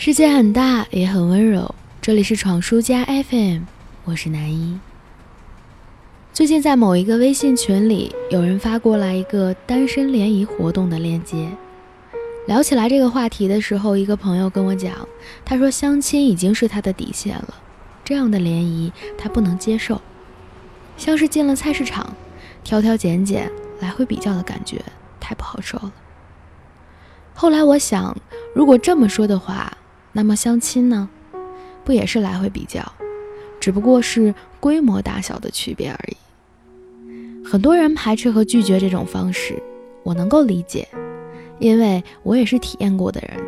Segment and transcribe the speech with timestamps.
[0.00, 1.74] 世界很大，也很温柔。
[2.00, 3.62] 这里是闯书家 FM，
[4.04, 4.78] 我是南一。
[6.32, 11.50] 最近在某一个微信群里，有人发过来一个单身联谊活动的链接。
[12.46, 14.94] 聊起来这个话题的时候，一个朋友跟我讲，
[15.44, 17.54] 他说相亲已经是他的底线了，
[18.04, 20.00] 这样的联谊他不能接受，
[20.96, 22.14] 像是进了菜市场，
[22.62, 24.80] 挑挑拣拣，来回比较的感觉，
[25.18, 25.92] 太不好受了。
[27.34, 28.16] 后来我想，
[28.54, 29.76] 如果这么说的话，
[30.18, 31.08] 那么相亲呢，
[31.84, 32.82] 不也是来回比较，
[33.60, 37.46] 只不过是规模大小的区别而已。
[37.46, 39.62] 很多人排斥和拒绝这种方式，
[40.02, 40.88] 我能够理解。
[41.60, 43.40] 因为我也是体验过的人，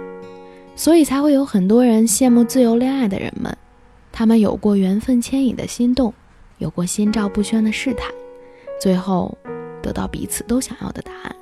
[0.76, 3.56] 所以才会有很多人羡慕自由恋爱的人们。
[4.12, 6.14] 他们有过缘分牵引的心动，
[6.58, 8.06] 有过心照不宣的试探，
[8.80, 9.36] 最后
[9.82, 11.34] 得到彼此都想要的答案。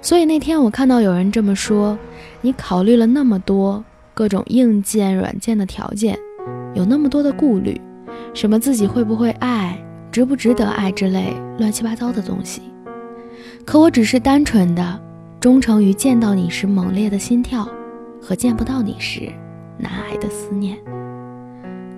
[0.00, 1.98] 所以那天我看到有人这么说
[2.40, 3.84] ：“你考虑了那么多
[4.18, 6.18] 各种硬件、软件的条件，
[6.74, 7.80] 有那么多的顾虑，
[8.34, 12.62] 什么自己会不会爱、值不值得爱之类乱七八糟的东西。
[13.64, 15.00] 可我只是单纯的。”
[15.38, 17.68] 忠诚于见到你时猛烈的心跳，
[18.20, 19.32] 和见不到你时
[19.78, 20.76] 难挨的思念。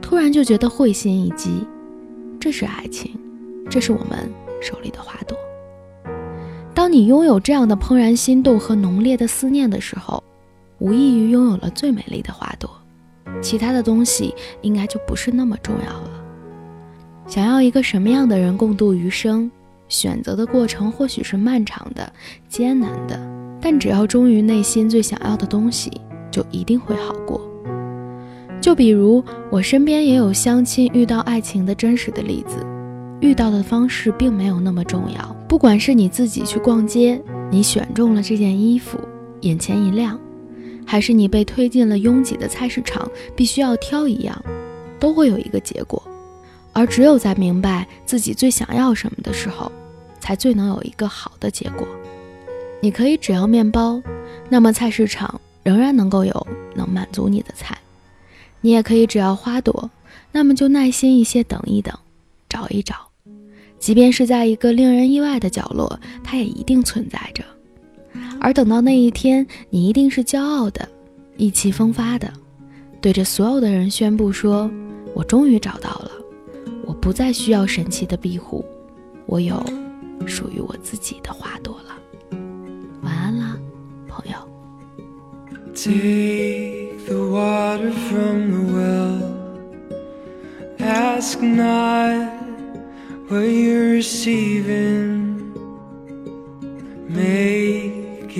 [0.02, 1.66] 突然就觉得会心一击，
[2.38, 3.18] 这是爱情，
[3.70, 5.34] 这是我们手里的花朵。
[6.74, 10.22] 当你拥有这样的怦然心动和浓烈的思念的时候，
[10.80, 12.68] 无异于拥有了最美丽的花朵，
[13.40, 16.10] 其他的东西应该就不是那么重要了。
[17.26, 19.48] 想要一个什么样的人共度余生？
[19.88, 22.12] 选择的过程或许是漫长的、
[22.48, 23.20] 艰难的，
[23.60, 25.90] 但只要忠于内心最想要的东西，
[26.30, 27.40] 就一定会好过。
[28.60, 32.64] 就比如我身边也有相亲遇到爱情的真实的例子，
[33.20, 35.36] 遇到的方式并没有那么重要。
[35.48, 37.20] 不管是你自己去逛街，
[37.50, 38.96] 你选中了这件衣服，
[39.40, 40.16] 眼前一亮，
[40.90, 44.44] 还是你被推进了拥挤的菜市场，必须要挑一样，
[44.98, 46.02] 都会有一个结果。
[46.72, 49.70] 而只有在明白自己最想要什么的时候，
[50.18, 51.86] 才最能有一个好的结果。
[52.80, 54.02] 你可以只要面包，
[54.48, 57.72] 那么菜市场仍然能够有能满足你的菜；
[58.60, 59.88] 你也可以只要花朵，
[60.32, 61.96] 那么就耐心一些等一等，
[62.48, 62.96] 找一找，
[63.78, 67.44] 即便是在一个令人意外的角落，它也一定存在着。
[68.40, 70.88] 而等到那一天，你一定是骄傲的、
[71.36, 72.32] 意气风发的，
[73.00, 74.70] 对着所有的人宣布说
[75.14, 76.10] ：“我终于找到了，
[76.86, 78.64] 我不再需要神奇的庇护，
[79.26, 79.62] 我有。”
[80.26, 81.96] 属于我自己的花朵了。
[83.02, 83.56] 晚安啦，
[84.06, 84.36] 朋友。
[85.74, 89.22] Take the water from the well.
[90.78, 92.28] Ask not
[93.30, 95.19] what you're receiving.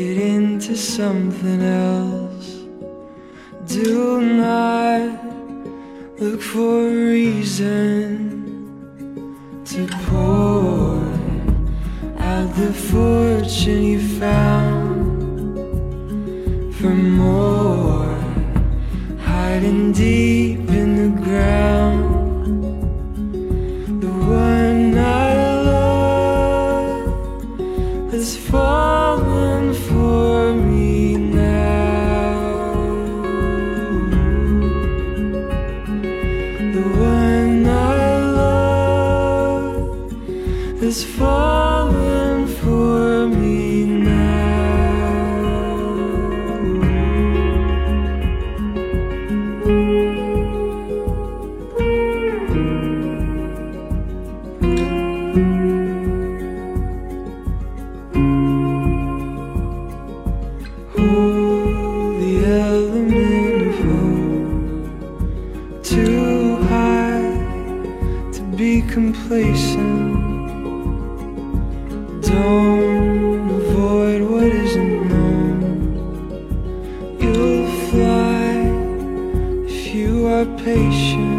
[0.00, 2.48] It into something else.
[3.66, 5.00] Do not
[6.18, 8.08] look for a reason
[9.66, 10.96] to pour
[12.18, 15.00] out the fortune you found
[16.76, 18.16] for more
[19.18, 20.69] hiding deep
[72.30, 75.50] Don't avoid what isn't known.
[77.20, 78.50] You'll fly
[79.66, 81.29] if you are patient